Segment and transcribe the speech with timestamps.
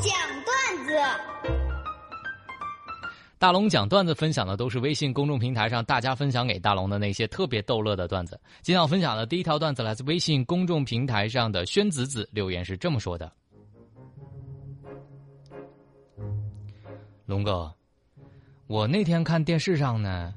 [0.00, 0.12] 讲
[0.44, 0.92] 段子。
[3.38, 8.40] 大龙讲段子分享的都是微信公众平台上大家分享给大龙的那些特别逗乐的段子。
[8.62, 13.32] 今天要分享的第一条段子来自微信公众平台上的宣子子留言是这么说的
[17.26, 17.72] ：“龙哥，
[18.66, 20.34] 我那天看电视上呢，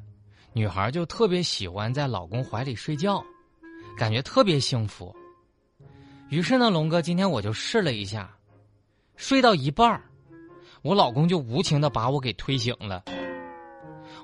[0.54, 3.23] 女孩就特别喜欢在老公怀里睡觉，
[3.98, 5.16] 感觉特别幸福。
[6.30, 8.32] 于是呢，龙哥今天我就试了一下，
[9.21, 10.02] 睡到一半。”
[10.81, 13.03] 我老公就无情的把我给推醒了，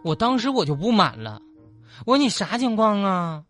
[0.03, 1.39] 我当时我就不满了，
[2.03, 3.43] 我说你啥情况啊？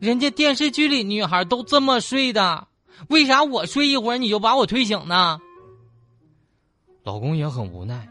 [0.00, 2.66] 人家电视剧里女孩都这么睡的，
[3.10, 5.38] 为啥我睡一会儿你就把我推醒呢？
[7.04, 8.08] 老公也很无奈，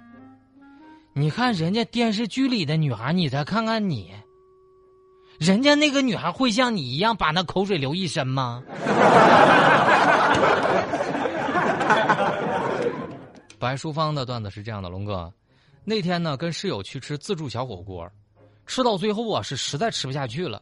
[1.12, 4.14] 你看人家电视剧里的女孩，你再看看你，
[5.40, 8.64] 人家那个女孩会像你一样把那口水流一身吗？
[13.60, 15.34] 白淑芳的段子是这样的，龙哥，
[15.84, 18.08] 那天呢跟室友去吃自助小火锅，
[18.68, 20.62] 吃到最后啊是实在吃不下去了，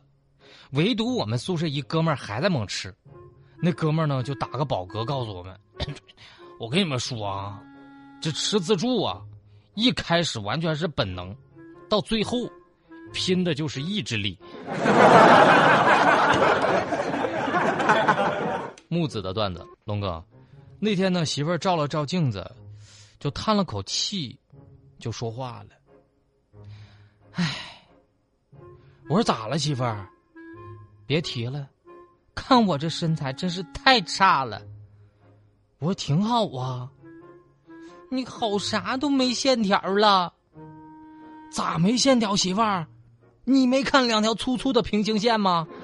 [0.72, 2.95] 唯独我们宿舍一哥们儿还在猛吃，
[3.61, 5.59] 那哥们儿呢就打个饱嗝告诉我们，
[6.58, 7.61] 我跟你们说啊，
[8.22, 9.22] 这吃自助啊，
[9.73, 11.36] 一开始完全是本能，
[11.89, 12.50] 到最后
[13.12, 14.39] 拼的就是意志力。
[18.88, 20.23] 木子的段子，龙哥，
[20.80, 22.50] 那天呢媳妇儿照了照镜子。
[23.26, 24.40] 就叹了口气，
[25.00, 25.70] 就说话了。
[27.31, 27.56] 唉，
[29.09, 30.08] 我说咋了，媳妇儿？
[31.08, 31.68] 别提了，
[32.36, 34.62] 看我这身材真是太差了。
[35.80, 36.88] 我说挺好啊，
[38.12, 40.31] 你好啥都没线条了，
[41.52, 42.36] 咋没线条？
[42.36, 42.86] 媳妇儿，
[43.44, 45.68] 你没看两条粗粗的平行线吗？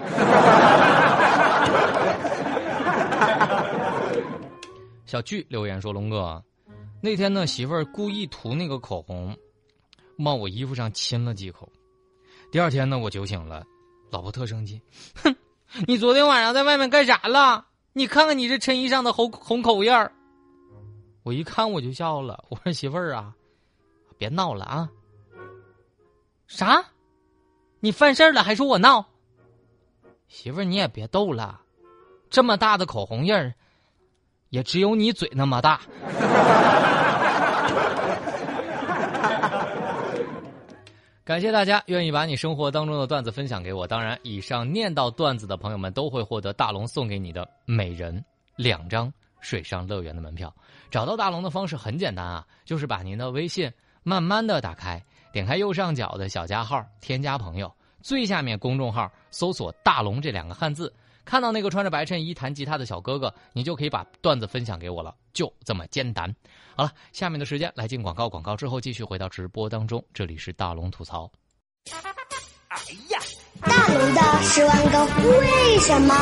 [5.07, 6.39] 小巨留言说：“龙哥。”
[7.03, 9.35] 那天呢，媳妇儿故意涂那个口红，
[10.19, 11.67] 往我衣服上亲了几口。
[12.51, 13.65] 第二天呢，我酒醒了，
[14.11, 14.79] 老婆特生气，
[15.15, 15.35] 哼，
[15.87, 17.65] 你昨天晚上在外面干啥了？
[17.93, 20.13] 你看看你这衬衣上的红红口印儿。
[21.23, 23.33] 我一看我就笑了，我说媳妇儿啊，
[24.19, 24.87] 别闹了啊。
[26.45, 26.85] 啥？
[27.79, 29.07] 你犯事儿了还说我闹？
[30.27, 31.61] 媳妇儿你也别逗了，
[32.29, 33.55] 这么大的口红印儿。
[34.51, 35.81] 也只有你嘴那么大。
[41.23, 43.87] 感谢大家愿意把你生活当中的段子分享给我。
[43.87, 48.21] 当然，以上念到段子的朋友们都会获得大龙送给你的每人
[48.57, 50.53] 两张水上乐园的门票。
[50.89, 53.71] 找到大龙的方式很简单啊，就是把您的微信
[54.03, 55.01] 慢慢的打开，
[55.31, 60.93] 点开右上角的小加号，添加朋友，最下面公众号搜索“大龙”这两个汉字。
[61.31, 66.29] 看到那个穿着白衬衣弹吉他的小哥哥，你就可以把段子分享给我了，就这么简单。
[66.75, 70.03] 好了，下面的时间来进广告，广告之后继续回到直播当中。
[70.13, 71.31] 这里是大龙吐槽。
[72.67, 72.77] 哎
[73.11, 73.19] 呀，
[73.61, 75.05] 大龙的十万个
[75.39, 76.13] 为什么？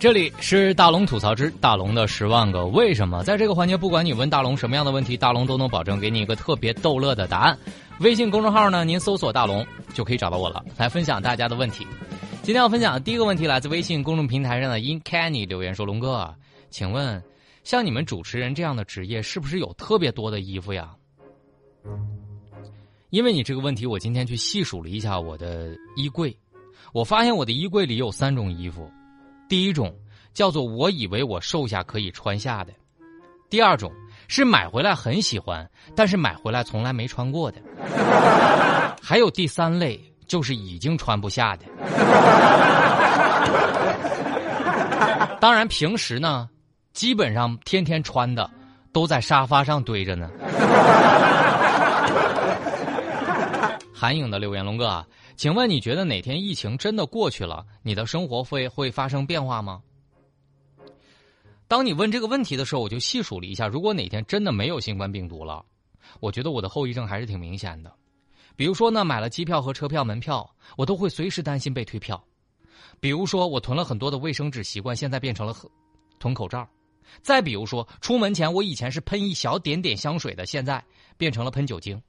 [0.00, 3.22] 这里是大龙吐槽之大龙的十万个为什么。
[3.22, 7.56] 在这个环节，不管你问大龙什么样的问题，大龙都能保证给你一个特别逗乐的答案。
[8.00, 9.64] 微信公众号呢，您搜索“大龙”
[9.94, 11.86] 就可以找到我了，来分享大家的问题。
[12.48, 16.34] 今天要分享的第一个问题来自微信公众平台上的 In Canny 留言说：“龙哥，
[16.70, 17.22] 请问，
[17.62, 20.96] 像你们主持人这样的职业，是不是有特别多的衣服呀？”
[23.10, 26.34] 因为你这个问题，我今天去细数了一下我的衣柜，
[26.94, 28.90] 我发现我的衣柜里有三种衣服，
[29.46, 29.94] 第一种
[30.32, 32.72] 叫做我以为我瘦下可以穿下的，
[33.50, 33.92] 第二种
[34.26, 37.60] 是买回来很喜欢，但是买回来从来没穿过的，
[39.02, 40.02] 还有第三类。
[40.28, 41.64] 就是已经穿不下的。
[45.40, 46.48] 当然，平时呢，
[46.92, 48.48] 基本上天天穿的
[48.92, 50.30] 都在沙发上堆着呢。
[53.94, 55.06] 韩影的留言，龙哥啊，
[55.36, 59.80] 请问你觉得哪天疫情真的过去了，你的生活会会发生变化吗？
[61.66, 65.64] 当你问这个问题的时候，我就细数了一下，如果哪天真的没有新冠病毒了，
[66.20, 67.92] 我觉得我的后遗症还是挺明显的。
[68.58, 70.44] 比如说呢，买了机票和车票、门票，
[70.76, 72.20] 我都会随时担心被退票。
[72.98, 75.54] 比如说，我囤了很多的卫生纸，习惯现在变成了
[76.18, 76.68] 囤口罩。
[77.22, 80.84] 再比如说，出门前我以前是喷一小点点香水的，现在
[81.16, 82.02] 变成了喷酒精。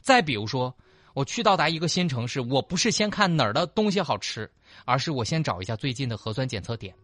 [0.00, 0.74] 再比如说，
[1.12, 4.50] 我去到达一个新城市，我不是先看哪儿的东西好吃，
[4.86, 6.94] 而是我先找一下最近的核酸检测点。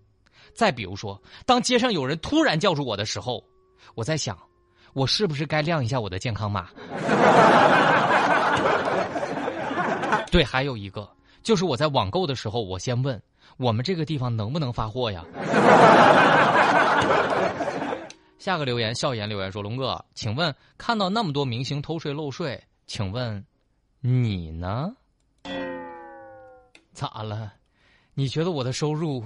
[0.54, 3.44] 再比如说，当街上有人突然叫住我的时候，
[3.94, 4.38] 我在想，
[4.94, 6.70] 我是不是该亮一下我的健康码？
[10.31, 11.08] 对，还有一个
[11.43, 13.20] 就是我在网购的时候，我先问
[13.56, 15.25] 我们这个地方能不能发货呀？
[18.38, 23.44] 下个留言，笑言留言说：“龙哥，请问看到那么多明星偷税漏税，请问
[24.00, 24.94] 你呢？
[26.93, 27.52] 咋了？
[28.14, 29.25] 你觉得我的收入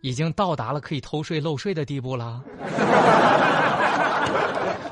[0.00, 2.42] 已经到达了可以偷税漏税的地步了？”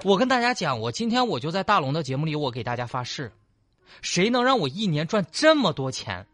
[0.04, 3.32] 我跟大家讲，我今天我就在大龙的节目里，我给大家发誓，
[4.00, 6.26] 谁能让我一年赚这么多钱？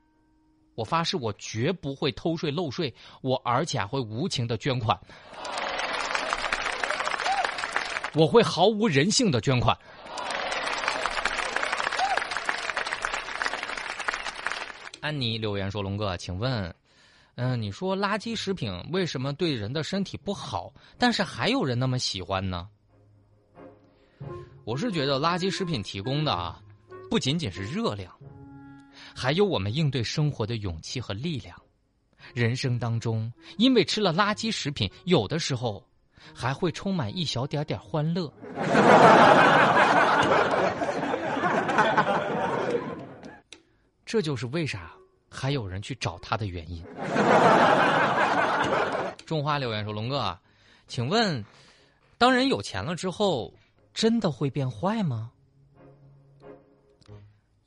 [0.75, 4.97] 我发誓，我绝不会偷税漏税，我而且还会无情的捐款，
[8.15, 9.77] 我会毫无人性的捐款。
[15.01, 16.75] 安妮留言说：“龙哥，请问，
[17.37, 22.69] 嗯，你说垃圾食品为什么对人的身体不好，但是还有人那么喜欢呢？”
[24.65, 26.61] 我是觉得垃圾食品提供的啊，
[27.11, 28.13] 不仅仅是热量。
[29.15, 31.57] 还有我们应对生活的勇气和力量。
[32.35, 35.83] 人生当中，因为吃了垃圾食品，有的时候
[36.35, 38.33] 还会充满一小点点欢乐。
[44.05, 44.93] 这就是为啥
[45.31, 46.85] 还有人去找他的原因。
[49.25, 50.39] 种花留言说：“龙哥，
[50.87, 51.45] 请问，
[52.17, 53.53] 当人有钱了之后，
[53.93, 55.31] 真的会变坏吗？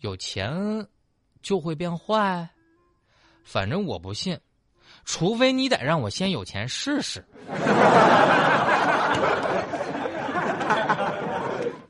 [0.01, 0.85] 有钱？”
[1.41, 2.47] 就会变坏，
[3.43, 4.39] 反正我不信，
[5.05, 7.25] 除非你得让我先有钱试试。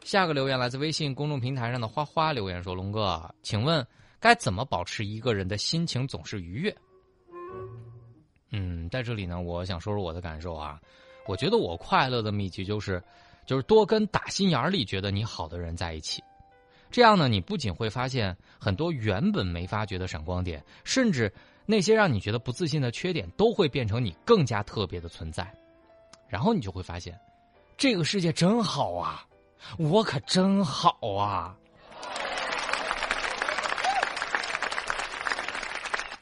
[0.05, 3.85] 下个留言来自微信公众平台上的花花留言说：“龙哥，请问
[4.21, 6.73] 该怎么保持一个人的心情总是愉悦？”
[8.51, 10.79] 嗯，在这里呢，我想说说我的感受啊。
[11.27, 13.03] 我觉得我快乐的秘籍就是，
[13.45, 16.20] 就是多跟打心眼里觉得你好的人在一起。
[16.91, 21.33] 这样呢，你不仅会发现很多原本没发觉的闪光点，甚至
[21.65, 25.51] 那些让你觉得不自信的缺点，都会变成你更加特别的存在。
[26.27, 27.19] 然后你就会发现，
[27.77, 29.25] 这个世界真好啊，
[29.77, 31.55] 我可真好啊。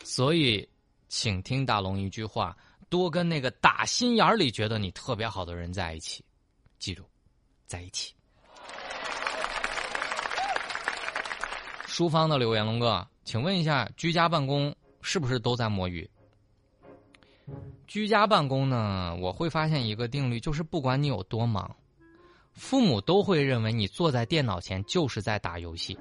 [0.04, 0.68] 所以，
[1.08, 2.56] 请听大龙一句话：
[2.90, 6.24] 多跟那个打心眼里觉得你特别好的人在一起。
[6.78, 7.04] 记住，
[7.66, 8.14] 在一起。
[12.00, 16.10] 书方的留言，龙哥，请问一下，居家办公是不是都在摸鱼？
[17.88, 21.76] 居家办公呢，我会发现一个定律，就是不管你有多忙，
[22.54, 26.00] 父母都会认为你坐在电脑前就是在打游戏。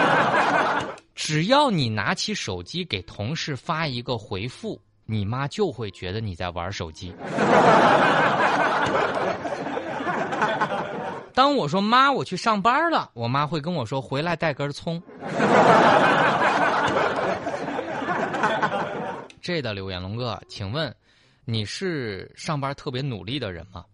[1.16, 7.10] 只要你拿起手机给同事发一个回复，你妈就会觉得你在玩手机。
[11.40, 15.02] 当我说妈，我去上班了，我妈会跟我说回来带根葱。
[19.40, 20.94] 这的留言，龙哥，请问
[21.46, 23.86] 你是上班特别努力的人吗？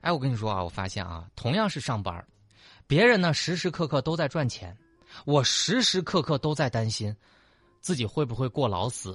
[0.00, 2.24] 哎，我跟你说啊，我发现啊，同样是上班，
[2.86, 4.74] 别人呢时时刻刻都在赚钱，
[5.26, 7.14] 我时时刻刻都在担心
[7.82, 9.14] 自己会不会过劳死。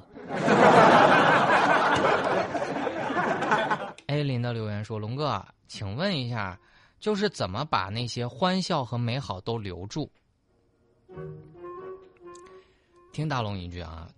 [4.05, 6.55] A 林的留言说：“龙哥，请问一下。”
[6.99, 10.09] 就是怎么把那些欢笑和美好都留住？
[13.11, 14.09] 听大龙一句啊，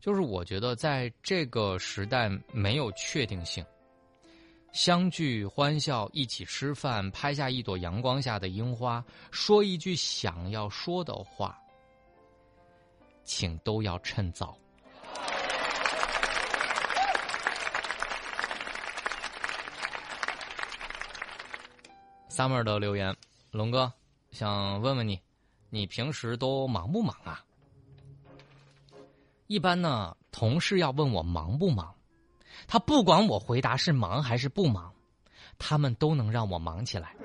[0.00, 3.64] 就是我觉得在这个时代没有确定性，
[4.72, 11.58] 相聚欢笑，一起吃饭，拍下一朵阳光下的樱花，说一句想要说的话，
[13.24, 14.56] 请都要趁早。
[22.36, 23.16] Summer 的留言，
[23.50, 23.90] 龙哥
[24.30, 25.18] 想问问你，
[25.70, 27.42] 你平时都忙不忙啊？
[29.46, 31.94] 一般呢，同事要问我忙不忙，
[32.68, 34.92] 他不管我回答是忙还是不忙，
[35.56, 37.14] 他们都能让我忙起来。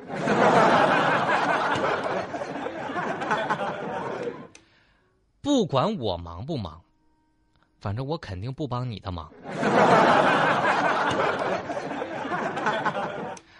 [5.41, 6.81] 不管我忙不忙，
[7.81, 9.29] 反正我肯定不帮你的忙。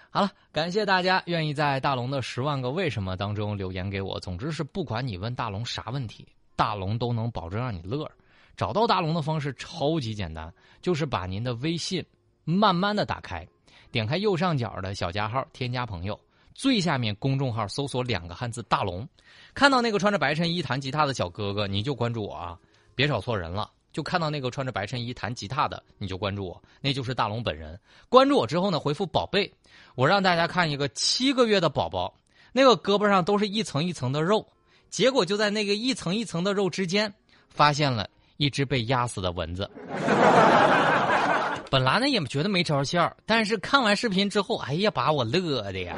[0.10, 4.20] 好了，感谢大家愿意在大龙的十万个为什么当中留言给我。
[4.20, 6.28] 总之是，不管你问大龙啥问题，
[6.58, 8.10] 大龙都能保证让你乐。
[8.58, 12.06] 找到大龙的方式超级简单，就是把您的微信
[12.44, 13.48] 慢慢的打开，
[13.92, 16.20] 点开右上角的小加号，添加朋友，
[16.54, 19.08] 最下面公众号搜索两个汉字“大龙”，
[19.56, 22.60] 看到那个穿着白衬衣弹吉他的小哥哥，你就关注我啊，
[22.94, 23.72] 别找错人了。
[23.92, 27.80] 就看到那个穿着白衬衣弹吉他的，你就关注我，那就是大龙本人。
[28.10, 29.52] 关注我之后呢，回复“宝贝”，
[29.96, 32.14] 我让大家看一个七个月的宝宝，
[32.52, 34.48] 那个胳膊上都是一层一层的肉，
[34.90, 37.14] 结果就在那个一层一层的肉之间，
[37.50, 39.70] 发现了一只被压死的蚊子。
[41.70, 45.96] 本来呢也觉得没着线儿，但是看完视频之后，哎呀，把我乐的呀！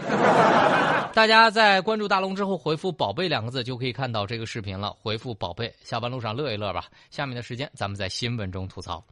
[1.14, 4.92] 大家在关注大龙之后回复“宝贝”两个字，就可以看到这个视频了。
[5.00, 6.86] 回复“宝贝”，下班路上乐一乐吧。
[7.12, 9.06] 下面的时间，咱们在新闻中吐槽。